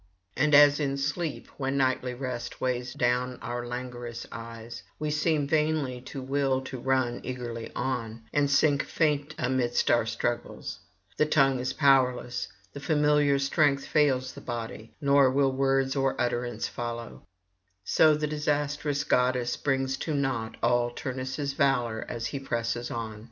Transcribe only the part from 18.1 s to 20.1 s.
the disastrous goddess brings